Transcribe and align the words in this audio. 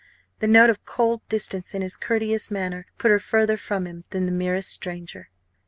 The 0.39 0.47
note 0.47 0.71
of 0.71 0.83
cold 0.83 1.21
distance 1.29 1.75
in 1.75 1.83
his 1.83 1.95
courteous 1.95 2.49
manner 2.49 2.87
put 2.97 3.11
her 3.11 3.19
further 3.19 3.55
from 3.55 3.85
him 3.85 4.03
than 4.09 4.25
the 4.25 4.31
merest 4.31 4.69
stranger. 4.69 5.29